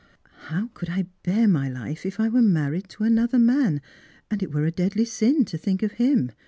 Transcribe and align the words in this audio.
How 0.47 0.71
could 0.73 0.89
I 0.89 1.05
bear 1.21 1.47
my 1.47 1.69
life 1.69 2.07
if 2.07 2.19
I 2.19 2.27
were 2.27 2.41
married 2.41 2.89
to 2.89 3.03
ar.oLher 3.03 3.39
man, 3.39 3.81
and 4.31 4.41
it 4.41 4.51
were 4.51 4.65
a 4.65 4.71
deadly 4.71 5.05
stn 5.05 5.45
to 5.45 5.59
tliiuk 5.59 5.83
of 5.83 5.91
him? 5.91 6.31